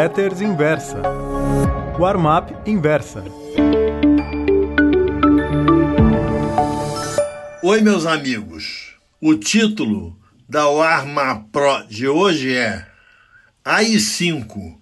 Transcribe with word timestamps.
Letters 0.00 0.40
Inversa. 0.40 1.02
Warm-up 1.98 2.54
Inversa. 2.64 3.22
Oi, 7.62 7.82
meus 7.82 8.06
amigos. 8.06 8.94
O 9.20 9.34
título 9.34 10.18
da 10.48 10.66
Warma 10.68 11.44
Pro 11.52 11.86
de 11.86 12.08
hoje 12.08 12.56
é 12.56 12.86
AI5, 13.62 14.78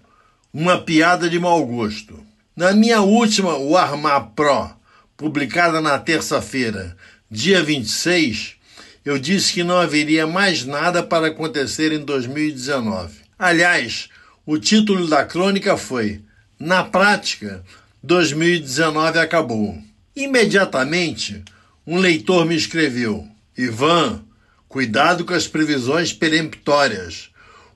uma 0.53 0.77
piada 0.77 1.29
de 1.29 1.37
mau 1.37 1.65
gosto. 1.65 2.25
Na 2.55 2.71
minha 2.71 3.01
última 3.01 3.57
Warma 3.57 4.21
Pro, 4.21 4.69
publicada 5.17 5.81
na 5.81 5.99
terça-feira, 5.99 6.95
dia 7.29 7.61
26, 7.61 8.55
eu 9.03 9.19
disse 9.19 9.51
que 9.51 9.65
não 9.65 9.79
haveria 9.79 10.25
mais 10.25 10.63
nada 10.63 11.03
para 11.03 11.27
acontecer 11.27 11.91
em 11.91 12.05
2019. 12.05 13.19
Aliás, 13.37 14.07
o 14.51 14.57
título 14.57 15.05
da 15.05 15.23
crônica 15.23 15.77
foi 15.77 16.21
Na 16.59 16.83
prática, 16.83 17.63
2019 18.01 19.19
acabou. 19.19 19.77
Imediatamente, 20.15 21.43
um 21.85 21.99
leitor 21.99 22.47
me 22.47 22.55
escreveu: 22.55 23.27
Ivan, 23.55 24.23
cuidado 24.67 25.23
com 25.23 25.35
as 25.35 25.47
previsões 25.47 26.13
peremptórias. 26.13 27.29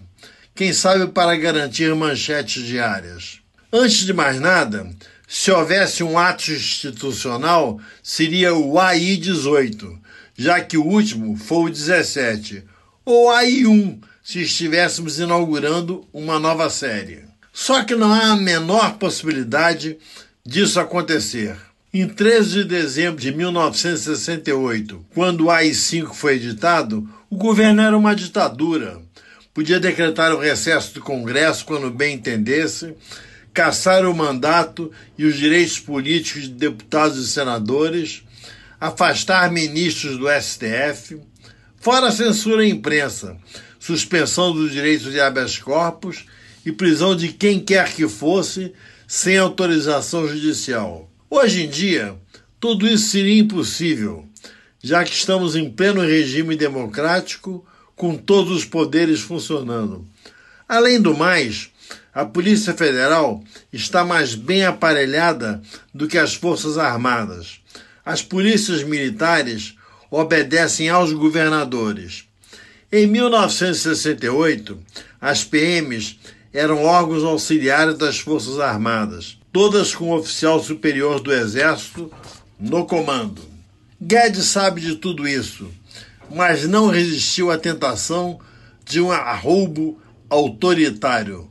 quem 0.54 0.70
sabe 0.70 1.06
para 1.06 1.34
garantir 1.34 1.94
manchetes 1.94 2.62
diárias. 2.62 3.38
Antes 3.72 4.04
de 4.04 4.12
mais 4.12 4.38
nada, 4.38 4.86
se 5.26 5.50
houvesse 5.50 6.04
um 6.04 6.18
ato 6.18 6.52
institucional, 6.52 7.80
seria 8.02 8.54
o 8.54 8.78
AI-18, 8.78 9.98
já 10.36 10.60
que 10.60 10.76
o 10.76 10.84
último 10.84 11.38
foi 11.38 11.70
o 11.70 11.72
17, 11.72 12.64
ou 13.02 13.30
AI-1, 13.30 13.98
se 14.22 14.42
estivéssemos 14.42 15.18
inaugurando 15.18 16.06
uma 16.12 16.38
nova 16.38 16.68
série. 16.68 17.24
Só 17.50 17.82
que 17.82 17.94
não 17.94 18.12
há 18.12 18.32
a 18.32 18.36
menor 18.36 18.98
possibilidade 18.98 19.96
disso 20.44 20.78
acontecer. 20.78 21.56
Em 21.94 22.06
13 22.06 22.56
de 22.56 22.64
dezembro 22.64 23.18
de 23.18 23.34
1968, 23.34 25.06
quando 25.14 25.46
o 25.46 25.50
AI-5 25.50 26.12
foi 26.12 26.34
editado, 26.34 27.08
o 27.30 27.36
governo 27.36 27.82
era 27.82 27.96
uma 27.96 28.14
ditadura. 28.14 29.00
Podia 29.52 29.80
decretar 29.80 30.32
o 30.32 30.38
recesso 30.38 30.94
do 30.94 31.00
Congresso 31.00 31.64
quando 31.64 31.90
bem 31.90 32.14
entendesse, 32.14 32.94
caçar 33.52 34.06
o 34.06 34.14
mandato 34.14 34.90
e 35.16 35.24
os 35.24 35.36
direitos 35.36 35.78
políticos 35.78 36.42
de 36.42 36.50
deputados 36.50 37.18
e 37.18 37.28
senadores, 37.28 38.22
afastar 38.80 39.50
ministros 39.50 40.16
do 40.16 40.26
STF, 40.28 41.20
fora 41.76 42.08
a 42.08 42.12
censura 42.12 42.62
à 42.62 42.66
imprensa, 42.66 43.36
suspensão 43.78 44.52
dos 44.52 44.72
direitos 44.72 45.10
de 45.10 45.20
habeas 45.20 45.58
corpus 45.58 46.24
e 46.64 46.72
prisão 46.72 47.16
de 47.16 47.28
quem 47.28 47.58
quer 47.58 47.92
que 47.92 48.08
fosse 48.08 48.72
sem 49.06 49.36
autorização 49.36 50.28
judicial. 50.28 51.10
Hoje 51.28 51.64
em 51.64 51.68
dia, 51.68 52.14
tudo 52.60 52.86
isso 52.86 53.08
seria 53.08 53.40
impossível, 53.40 54.28
já 54.82 55.04
que 55.04 55.12
estamos 55.12 55.56
em 55.56 55.70
pleno 55.70 56.00
regime 56.00 56.56
democrático, 56.56 57.64
com 57.96 58.16
todos 58.16 58.52
os 58.52 58.64
poderes 58.64 59.20
funcionando. 59.20 60.06
Além 60.68 61.00
do 61.00 61.16
mais, 61.16 61.70
a 62.14 62.24
Polícia 62.24 62.74
Federal 62.74 63.42
está 63.72 64.04
mais 64.04 64.34
bem 64.34 64.64
aparelhada 64.64 65.60
do 65.92 66.06
que 66.06 66.18
as 66.18 66.34
Forças 66.34 66.78
Armadas. 66.78 67.60
As 68.04 68.22
polícias 68.22 68.82
militares 68.82 69.74
obedecem 70.10 70.88
aos 70.88 71.12
governadores. 71.12 72.24
Em 72.90 73.06
1968, 73.06 74.78
as 75.20 75.44
PMs 75.44 76.18
eram 76.52 76.84
órgãos 76.84 77.24
auxiliares 77.24 77.98
das 77.98 78.18
Forças 78.18 78.58
Armadas 78.58 79.38
todas 79.52 79.94
com 79.94 80.10
o 80.10 80.16
oficial 80.16 80.62
superior 80.62 81.20
do 81.20 81.32
Exército 81.32 82.10
no 82.58 82.86
comando. 82.86 83.47
Guedes 84.00 84.44
sabe 84.44 84.80
de 84.80 84.94
tudo 84.94 85.26
isso, 85.26 85.68
mas 86.32 86.68
não 86.68 86.86
resistiu 86.86 87.50
à 87.50 87.58
tentação 87.58 88.38
de 88.84 89.00
um 89.00 89.10
arroubo 89.10 90.00
autoritário. 90.30 91.50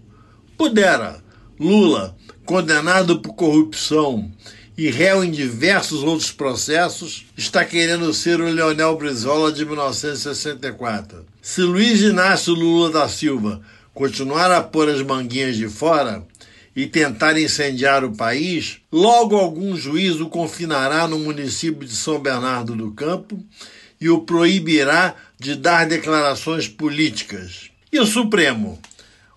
Pudera, 0.58 1.22
Lula, 1.60 2.16
condenado 2.46 3.20
por 3.20 3.34
corrupção 3.34 4.32
e 4.78 4.90
réu 4.90 5.26
em 5.26 5.32
diversos 5.32 6.04
outros 6.04 6.32
processos, 6.32 7.26
está 7.36 7.66
querendo 7.66 8.14
ser 8.14 8.40
o 8.40 8.50
Leonel 8.50 8.96
Brizola 8.96 9.52
de 9.52 9.66
1964. 9.66 11.26
Se 11.42 11.62
Luiz 11.62 12.00
Inácio 12.00 12.54
Lula 12.54 12.90
da 12.92 13.10
Silva 13.10 13.60
continuar 13.94 14.52
a 14.52 14.62
pôr 14.62 14.88
as 14.88 15.02
manguinhas 15.02 15.58
de 15.58 15.68
fora, 15.68 16.24
e 16.78 16.86
tentar 16.86 17.36
incendiar 17.40 18.06
o 18.06 18.16
país, 18.16 18.78
logo 18.92 19.36
algum 19.36 19.76
juiz 19.76 20.22
o 20.22 20.30
confinará 20.30 21.08
no 21.08 21.18
município 21.18 21.88
de 21.88 21.96
São 21.96 22.20
Bernardo 22.20 22.76
do 22.76 22.92
Campo 22.92 23.44
e 24.00 24.08
o 24.10 24.22
proibirá 24.22 25.16
de 25.40 25.56
dar 25.56 25.88
declarações 25.88 26.68
políticas. 26.68 27.72
E 27.92 28.00
o 28.00 28.06
Supremo? 28.06 28.80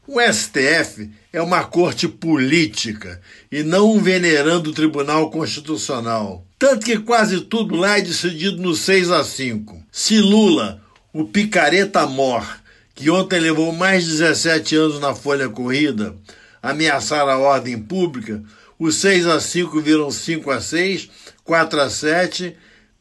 O 0.06 0.20
STF 0.20 1.08
é 1.32 1.40
uma 1.40 1.64
corte 1.64 2.06
política 2.06 3.18
e 3.50 3.62
não 3.62 3.90
um 3.90 4.02
venerando 4.02 4.74
Tribunal 4.74 5.30
Constitucional. 5.30 6.44
Tanto 6.58 6.84
que 6.84 6.98
quase 6.98 7.40
tudo 7.40 7.74
lá 7.74 7.96
é 7.96 8.02
decidido 8.02 8.60
no 8.60 8.74
6 8.74 9.10
a 9.10 9.24
5. 9.24 9.82
Se 9.90 10.18
Lula, 10.18 10.82
o 11.10 11.24
picareta 11.24 12.06
mor, 12.06 12.46
que 12.94 13.08
ontem 13.08 13.40
levou 13.40 13.72
mais 13.72 14.04
de 14.04 14.10
17 14.10 14.76
anos 14.76 15.00
na 15.00 15.14
folha 15.14 15.48
corrida, 15.48 16.14
ameaçar 16.62 17.28
a 17.28 17.38
ordem 17.38 17.78
pública, 17.78 18.42
os 18.78 18.96
6 18.96 19.26
a 19.26 19.40
5 19.40 19.80
viram 19.80 20.10
5 20.10 20.50
a 20.50 20.60
6, 20.60 21.10
4 21.44 21.80
a 21.80 21.90
7, 21.90 22.56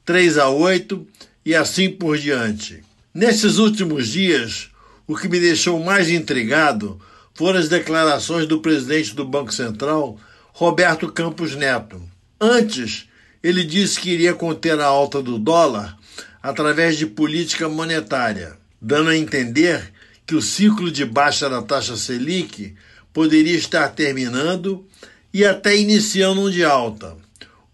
3 0.05 0.37
a 0.37 0.49
8 0.49 1.07
e 1.45 1.55
assim 1.55 1.89
por 1.89 2.17
diante. 2.17 2.83
Nesses 3.13 3.57
últimos 3.57 4.07
dias, 4.07 4.69
o 5.07 5.15
que 5.15 5.27
me 5.27 5.39
deixou 5.39 5.79
mais 5.79 6.09
intrigado 6.09 6.99
foram 7.33 7.59
as 7.59 7.69
declarações 7.69 8.45
do 8.45 8.59
presidente 8.59 9.15
do 9.15 9.25
Banco 9.25 9.53
Central, 9.53 10.19
Roberto 10.51 11.11
Campos 11.11 11.55
Neto. 11.55 12.01
Antes, 12.39 13.07
ele 13.41 13.63
disse 13.63 13.99
que 13.99 14.11
iria 14.11 14.33
conter 14.33 14.79
a 14.79 14.85
alta 14.85 15.21
do 15.21 15.39
dólar 15.39 15.97
através 16.43 16.97
de 16.97 17.05
política 17.05 17.69
monetária, 17.69 18.57
dando 18.81 19.09
a 19.09 19.17
entender 19.17 19.91
que 20.25 20.35
o 20.35 20.41
ciclo 20.41 20.91
de 20.91 21.05
baixa 21.05 21.49
da 21.49 21.61
taxa 21.61 21.95
Selic 21.95 22.75
poderia 23.19 23.57
estar 23.57 23.89
terminando 23.89 24.87
e 25.33 25.43
até 25.43 25.75
iniciando 25.75 26.45
um 26.45 26.49
de 26.49 26.63
alta. 26.63 27.17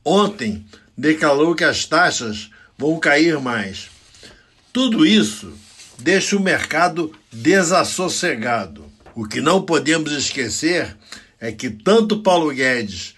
Ontem 0.03 0.65
declarou 0.97 1.53
que 1.53 1.63
as 1.63 1.86
taxas 1.86 2.50
vão 2.75 2.97
cair 3.00 3.39
mais. 3.39 3.92
Tudo 4.74 5.06
isso 5.06 5.53
deixa 6.00 6.36
o 6.36 6.39
mercado 6.39 7.13
desassossegado. 7.31 8.92
O 9.13 9.27
que 9.27 9.39
não 9.39 9.62
podemos 9.62 10.12
esquecer 10.13 10.97
é 11.39 11.51
que 11.51 11.69
tanto 11.69 12.24
Paulo 12.24 12.51
Guedes 12.51 13.13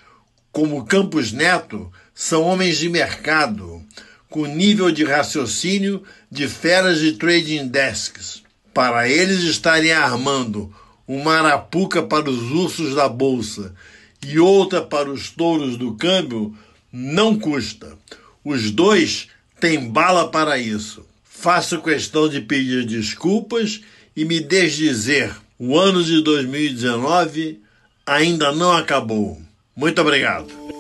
como 0.51 0.85
Campos 0.85 1.31
Neto 1.31 1.89
são 2.13 2.41
homens 2.41 2.77
de 2.77 2.89
mercado, 2.89 3.81
com 4.29 4.45
nível 4.45 4.91
de 4.91 5.05
raciocínio 5.05 6.03
de 6.29 6.45
feras 6.49 6.99
de 6.99 7.13
trading 7.13 7.69
desks. 7.69 8.43
Para 8.73 9.07
eles 9.07 9.43
estarem 9.43 9.93
armando 9.93 10.75
uma 11.07 11.37
arapuca 11.37 12.03
para 12.03 12.29
os 12.29 12.51
ursos 12.51 12.93
da 12.93 13.07
bolsa 13.07 13.73
e 14.25 14.39
outra 14.39 14.81
para 14.81 15.09
os 15.09 15.29
touros 15.29 15.77
do 15.77 15.93
câmbio, 15.93 16.55
não 16.91 17.37
custa. 17.37 17.97
Os 18.43 18.71
dois 18.71 19.29
têm 19.59 19.89
bala 19.89 20.29
para 20.29 20.57
isso. 20.57 21.05
Faço 21.23 21.81
questão 21.81 22.27
de 22.27 22.41
pedir 22.41 22.85
desculpas 22.85 23.81
e 24.15 24.25
me 24.25 24.39
desdizer. 24.39 25.35
O 25.57 25.77
ano 25.77 26.03
de 26.03 26.21
2019 26.21 27.61
ainda 28.05 28.51
não 28.51 28.71
acabou. 28.71 29.41
Muito 29.75 30.01
obrigado. 30.01 30.76